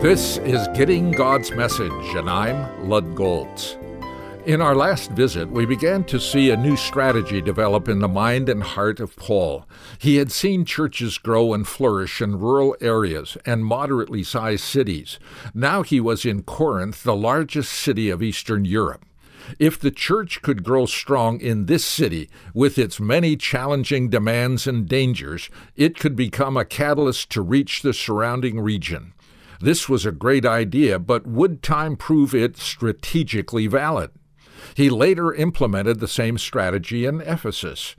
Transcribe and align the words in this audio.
This 0.00 0.38
is 0.38 0.68
Getting 0.68 1.10
God's 1.10 1.50
Message, 1.50 1.90
and 2.14 2.30
I'm 2.30 2.88
Lud 2.88 3.14
Golz. 3.14 3.76
In 4.46 4.62
our 4.62 4.76
last 4.76 5.10
visit, 5.10 5.50
we 5.50 5.66
began 5.66 6.04
to 6.04 6.20
see 6.20 6.50
a 6.50 6.56
new 6.56 6.76
strategy 6.76 7.42
develop 7.42 7.88
in 7.88 7.98
the 7.98 8.06
mind 8.06 8.48
and 8.48 8.62
heart 8.62 9.00
of 9.00 9.16
Paul. 9.16 9.66
He 9.98 10.16
had 10.16 10.30
seen 10.30 10.64
churches 10.64 11.18
grow 11.18 11.52
and 11.52 11.66
flourish 11.66 12.22
in 12.22 12.38
rural 12.38 12.76
areas 12.80 13.36
and 13.44 13.64
moderately 13.64 14.22
sized 14.22 14.62
cities. 14.62 15.18
Now 15.52 15.82
he 15.82 15.98
was 15.98 16.24
in 16.24 16.44
Corinth, 16.44 17.02
the 17.02 17.16
largest 17.16 17.72
city 17.72 18.08
of 18.08 18.22
Eastern 18.22 18.64
Europe. 18.64 19.04
If 19.58 19.78
the 19.78 19.90
church 19.90 20.42
could 20.42 20.64
grow 20.64 20.86
strong 20.86 21.40
in 21.40 21.66
this 21.66 21.84
city 21.84 22.28
with 22.54 22.78
its 22.78 23.00
many 23.00 23.36
challenging 23.36 24.08
demands 24.08 24.66
and 24.66 24.88
dangers, 24.88 25.50
it 25.76 25.98
could 25.98 26.16
become 26.16 26.56
a 26.56 26.64
catalyst 26.64 27.30
to 27.30 27.42
reach 27.42 27.82
the 27.82 27.92
surrounding 27.92 28.60
region. 28.60 29.12
This 29.60 29.88
was 29.88 30.04
a 30.04 30.12
great 30.12 30.44
idea, 30.44 30.98
but 30.98 31.26
would 31.26 31.62
time 31.62 31.96
prove 31.96 32.34
it 32.34 32.56
strategically 32.56 33.66
valid? 33.66 34.10
He 34.74 34.90
later 34.90 35.32
implemented 35.32 36.00
the 36.00 36.08
same 36.08 36.38
strategy 36.38 37.04
in 37.04 37.20
Ephesus. 37.20 37.96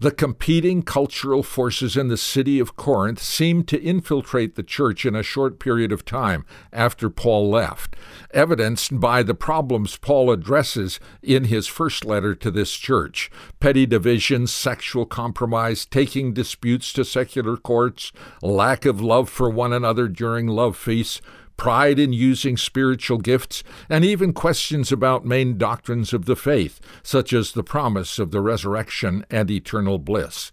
The 0.00 0.10
competing 0.10 0.82
cultural 0.82 1.42
forces 1.42 1.96
in 1.96 2.08
the 2.08 2.16
city 2.16 2.58
of 2.58 2.76
Corinth 2.76 3.20
seemed 3.20 3.68
to 3.68 3.82
infiltrate 3.82 4.54
the 4.54 4.62
church 4.62 5.04
in 5.04 5.14
a 5.14 5.22
short 5.22 5.58
period 5.58 5.92
of 5.92 6.04
time 6.04 6.44
after 6.72 7.10
Paul 7.10 7.50
left, 7.50 7.96
evidenced 8.32 9.00
by 9.00 9.22
the 9.22 9.34
problems 9.34 9.96
Paul 9.96 10.30
addresses 10.30 11.00
in 11.22 11.44
his 11.44 11.66
first 11.66 12.04
letter 12.04 12.34
to 12.34 12.50
this 12.50 12.74
church. 12.74 13.30
Petty 13.60 13.86
divisions, 13.86 14.52
sexual 14.52 15.06
compromise, 15.06 15.86
taking 15.86 16.32
disputes 16.32 16.92
to 16.92 17.04
secular 17.04 17.56
courts, 17.56 18.12
lack 18.42 18.84
of 18.84 19.00
love 19.00 19.28
for 19.28 19.50
one 19.50 19.72
another 19.72 20.08
during 20.08 20.46
love 20.46 20.76
feasts 20.76 21.20
pride 21.60 21.98
in 21.98 22.10
using 22.10 22.56
spiritual 22.56 23.18
gifts, 23.18 23.62
and 23.90 24.02
even 24.02 24.32
questions 24.32 24.90
about 24.90 25.26
main 25.26 25.58
doctrines 25.58 26.14
of 26.14 26.24
the 26.24 26.34
faith, 26.34 26.80
such 27.02 27.34
as 27.34 27.52
the 27.52 27.62
promise 27.62 28.18
of 28.18 28.30
the 28.30 28.40
resurrection 28.40 29.26
and 29.30 29.50
eternal 29.50 29.98
bliss. 29.98 30.52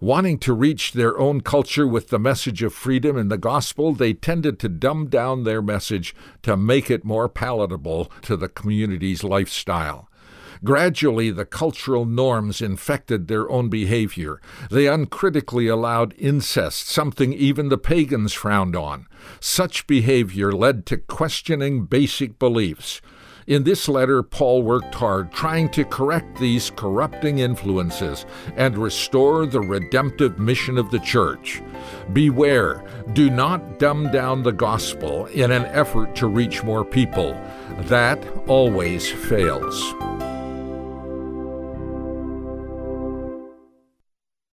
Wanting 0.00 0.36
to 0.40 0.52
reach 0.52 0.92
their 0.92 1.18
own 1.18 1.40
culture 1.40 1.86
with 1.86 2.08
the 2.08 2.18
message 2.18 2.62
of 2.62 2.74
freedom 2.74 3.16
in 3.16 3.28
the 3.28 3.38
gospel, 3.38 3.94
they 3.94 4.12
tended 4.12 4.58
to 4.58 4.68
dumb 4.68 5.06
down 5.06 5.44
their 5.44 5.62
message 5.62 6.14
to 6.42 6.58
make 6.58 6.90
it 6.90 7.06
more 7.06 7.26
palatable 7.26 8.12
to 8.20 8.36
the 8.36 8.50
community's 8.50 9.24
lifestyle. 9.24 10.10
Gradually, 10.64 11.30
the 11.30 11.44
cultural 11.44 12.06
norms 12.06 12.62
infected 12.62 13.28
their 13.28 13.50
own 13.50 13.68
behavior. 13.68 14.40
They 14.70 14.88
uncritically 14.88 15.68
allowed 15.68 16.14
incest, 16.16 16.88
something 16.88 17.34
even 17.34 17.68
the 17.68 17.76
pagans 17.76 18.32
frowned 18.32 18.74
on. 18.74 19.06
Such 19.40 19.86
behavior 19.86 20.52
led 20.52 20.86
to 20.86 20.96
questioning 20.96 21.84
basic 21.84 22.38
beliefs. 22.38 23.02
In 23.46 23.64
this 23.64 23.90
letter, 23.90 24.22
Paul 24.22 24.62
worked 24.62 24.94
hard 24.94 25.30
trying 25.30 25.68
to 25.72 25.84
correct 25.84 26.38
these 26.38 26.70
corrupting 26.70 27.40
influences 27.40 28.24
and 28.56 28.78
restore 28.78 29.44
the 29.44 29.60
redemptive 29.60 30.38
mission 30.38 30.78
of 30.78 30.90
the 30.90 31.00
church. 31.00 31.62
Beware, 32.14 32.82
do 33.12 33.28
not 33.28 33.78
dumb 33.78 34.10
down 34.10 34.42
the 34.42 34.52
gospel 34.52 35.26
in 35.26 35.50
an 35.50 35.66
effort 35.66 36.16
to 36.16 36.26
reach 36.26 36.64
more 36.64 36.86
people. 36.86 37.38
That 37.80 38.24
always 38.46 39.10
fails. 39.10 40.13